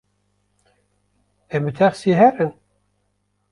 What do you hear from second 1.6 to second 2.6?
bi texsiyê herin?